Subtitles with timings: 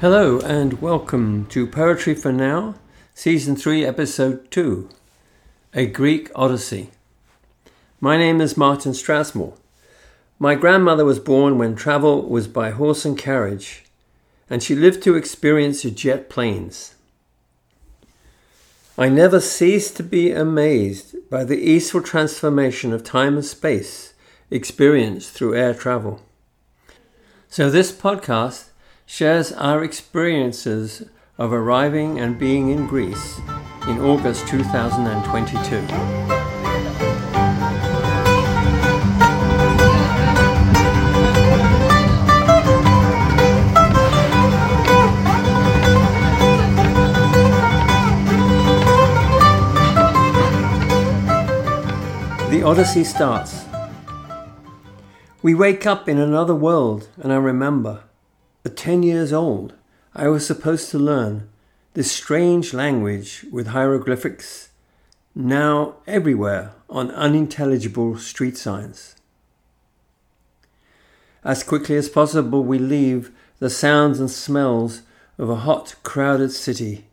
[0.00, 2.76] Hello and welcome to Poetry for Now,
[3.16, 4.88] Season 3, Episode 2
[5.74, 6.90] A Greek Odyssey.
[8.00, 9.58] My name is Martin Strasmore.
[10.38, 13.86] My grandmother was born when travel was by horse and carriage,
[14.48, 16.94] and she lived to experience jet planes.
[18.96, 24.14] I never cease to be amazed by the easeful transformation of time and space
[24.48, 26.22] experienced through air travel.
[27.48, 28.67] So, this podcast
[29.10, 31.02] shares our experiences
[31.38, 33.38] of arriving and being in Greece
[33.88, 35.80] in August 2022.
[52.50, 53.64] The Odyssey starts.
[55.40, 58.02] We wake up in another world, and I remember
[58.68, 59.72] at 10 years old,
[60.14, 61.48] I was supposed to learn
[61.94, 64.68] this strange language with hieroglyphics,
[65.34, 69.16] now everywhere on unintelligible street signs.
[71.42, 75.00] As quickly as possible, we leave the sounds and smells
[75.38, 77.06] of a hot, crowded city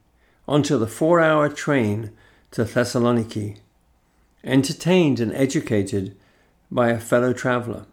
[0.50, 2.12] onto the four hour train
[2.52, 3.60] to Thessaloniki,
[4.44, 6.18] entertained and educated
[6.70, 7.86] by a fellow traveller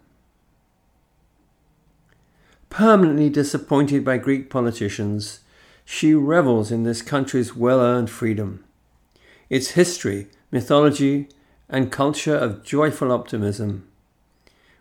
[2.73, 5.41] permanently disappointed by Greek politicians,
[5.85, 8.63] she revels in this country's well earned freedom,
[9.47, 11.29] its history, mythology,
[11.69, 13.87] and culture of joyful optimism.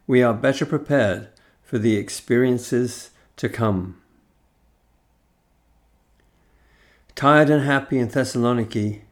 [0.07, 1.29] We are better prepared
[1.63, 4.01] for the experiences to come.
[7.15, 9.03] Tired and happy in Thessaloniki,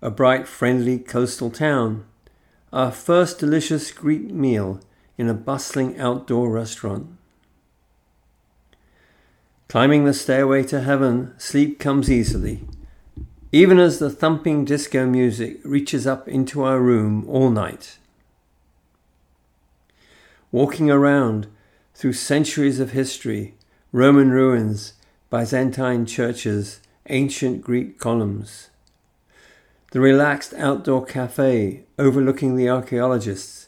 [0.00, 2.04] a bright, friendly coastal town,
[2.72, 4.80] our first delicious Greek meal
[5.18, 7.06] in a bustling outdoor restaurant.
[9.68, 12.64] Climbing the stairway to heaven, sleep comes easily,
[13.50, 17.98] even as the thumping disco music reaches up into our room all night.
[20.52, 21.48] Walking around
[21.94, 23.54] through centuries of history,
[23.92, 24.94] Roman ruins,
[25.30, 28.70] Byzantine churches, ancient Greek columns.
[29.92, 33.65] The relaxed outdoor cafe overlooking the archaeologists,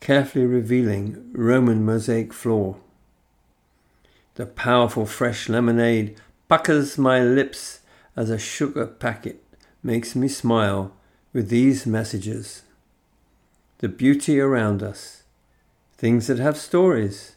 [0.00, 2.76] carefully revealing Roman mosaic floor.
[4.34, 6.16] The powerful fresh lemonade
[6.48, 7.80] puckers my lips
[8.16, 9.44] as a sugar packet
[9.82, 10.92] makes me smile
[11.32, 12.62] with these messages.
[13.78, 15.22] The beauty around us,
[15.96, 17.36] things that have stories,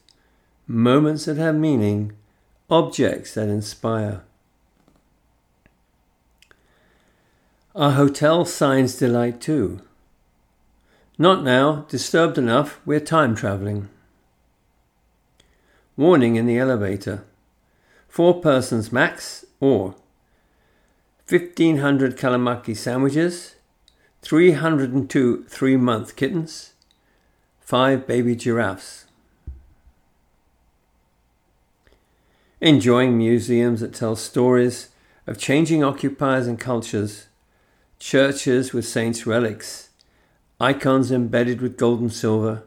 [0.66, 2.12] moments that have meaning,
[2.70, 4.22] objects that inspire.
[7.74, 9.80] Our hotel signs delight too.
[11.16, 13.88] Not now, disturbed enough, we're time travelling.
[15.96, 17.22] Warning in the elevator.
[18.08, 19.94] Four persons max or
[21.28, 23.54] 1500 calamari sandwiches,
[24.22, 26.72] 302 three month kittens,
[27.60, 29.04] five baby giraffes.
[32.60, 34.88] Enjoying museums that tell stories
[35.28, 37.28] of changing occupiers and cultures,
[38.00, 39.83] churches with saints' relics,
[40.64, 42.62] icons embedded with gold and silver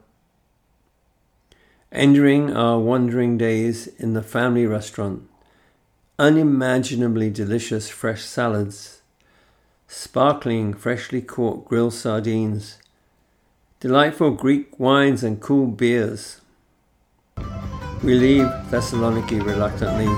[1.92, 5.24] Entering our wandering days in the family restaurant,
[6.20, 9.02] unimaginably delicious fresh salads,
[9.88, 12.78] sparkling freshly caught grilled sardines,
[13.80, 16.42] delightful Greek wines and cool beers.
[18.04, 20.14] We leave Thessaloniki reluctantly,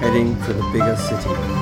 [0.00, 1.59] heading for the bigger city.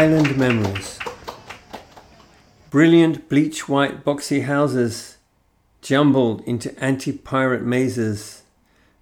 [0.00, 0.98] Island Memories.
[2.70, 5.18] Brilliant bleach white boxy houses
[5.82, 8.40] jumbled into anti pirate mazes.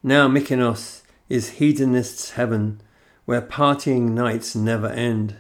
[0.03, 2.81] Now Mykonos is hedonist's heaven
[3.27, 5.37] where partying nights never end.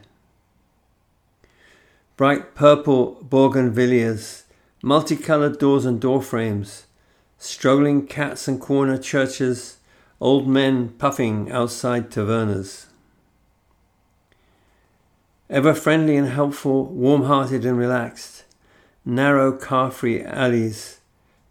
[2.16, 4.44] Bright purple bougainvilleas,
[4.80, 6.86] multicolored doors and door frames,
[7.36, 9.78] struggling cats and corner churches,
[10.20, 12.84] old men puffing outside tavernas.
[15.50, 18.44] Ever friendly and helpful, warm hearted and relaxed,
[19.02, 21.00] narrow car free alleys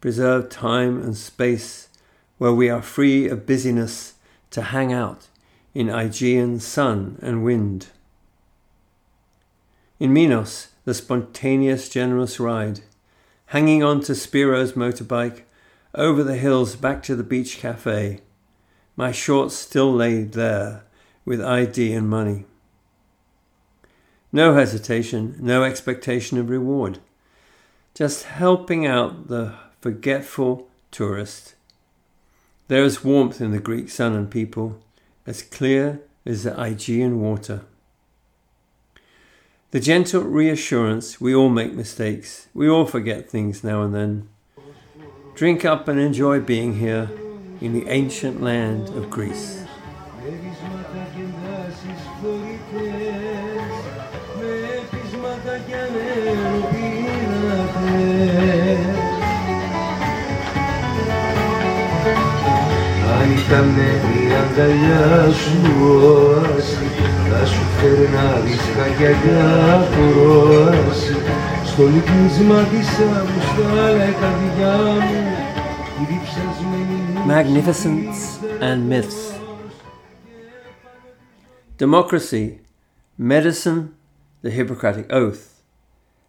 [0.00, 1.88] preserve time and space
[2.38, 4.14] where we are free of busyness
[4.50, 5.26] to hang out
[5.74, 7.88] in Aegean sun and wind.
[9.98, 12.80] In Minos, the spontaneous, generous ride,
[13.46, 15.42] hanging on to Spiro's motorbike,
[15.94, 18.20] over the hills back to the beach cafe.
[18.94, 20.84] My shorts still laid there
[21.24, 22.44] with ID and money.
[24.32, 26.98] No hesitation, no expectation of reward.
[27.94, 31.54] Just helping out the forgetful tourist.
[32.68, 34.78] There is warmth in the Greek sun and people,
[35.26, 37.62] as clear as the Aegean water.
[39.70, 44.28] The gentle reassurance we all make mistakes, we all forget things now and then.
[45.34, 47.10] Drink up and enjoy being here
[47.60, 49.67] in the ancient land of Greece.
[63.27, 63.79] Αν ήταν η
[64.41, 65.07] αγκαλιά
[65.41, 65.57] σου
[65.91, 66.87] όαση
[67.29, 71.15] Θα σου φέρνα ρίσκα και αγκάθουρόαση
[71.65, 73.73] Στο λυκνίσμα της άμμου στα
[74.19, 74.75] καρδιά
[75.05, 75.21] μου
[77.25, 79.33] Magnificence and myths.
[81.77, 82.61] Democracy,
[83.17, 83.95] medicine,
[84.41, 85.61] the Hippocratic Oath.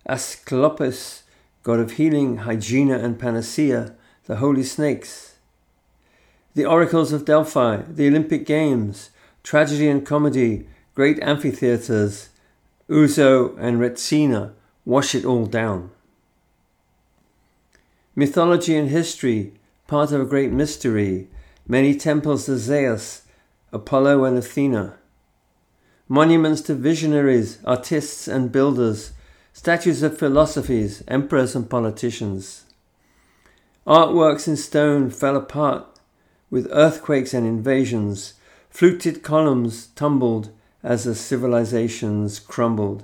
[0.06, 1.24] Asclepius,
[1.62, 3.94] god of healing, hygiene and panacea,
[4.26, 5.27] the holy snakes.
[6.59, 9.11] the oracles of Delphi, the Olympic Games,
[9.43, 12.27] tragedy and comedy, great amphitheatres,
[12.89, 14.51] Ouzo and Retsina,
[14.83, 15.89] wash it all down.
[18.13, 19.53] Mythology and history,
[19.87, 21.29] part of a great mystery,
[21.65, 23.21] many temples to Zeus,
[23.71, 24.97] Apollo and Athena.
[26.09, 29.13] Monuments to visionaries, artists and builders,
[29.53, 32.65] statues of philosophies, emperors and politicians.
[33.87, 35.98] Artworks in stone fell apart
[36.49, 38.33] with earthquakes and invasions.
[38.69, 40.49] Fluted columns tumbled
[40.83, 43.03] as the civilizations crumbled.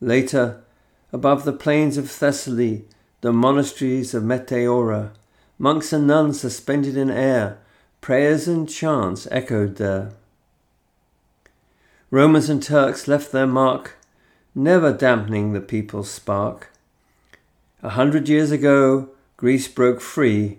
[0.00, 0.62] Later,
[1.12, 2.84] above the plains of Thessaly,
[3.20, 5.10] the monasteries of Meteora,
[5.58, 7.58] monks and nuns suspended in air,
[8.00, 10.12] prayers and chants echoed there.
[12.10, 13.96] Romans and Turks left their mark,
[14.54, 16.70] never dampening the people's spark.
[17.82, 20.58] A hundred years ago, Greece broke free,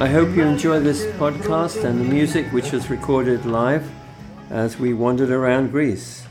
[0.00, 3.90] I hope you enjoy this podcast and the music which was recorded live
[4.48, 6.24] as we wandered around Greece.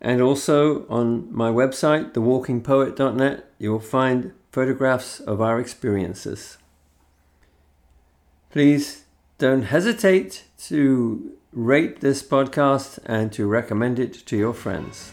[0.00, 6.56] And also on my website, thewalkingpoet.net, you'll find photographs of our experiences.
[8.48, 9.04] Please
[9.36, 15.12] don't hesitate to rate this podcast and to recommend it to your friends.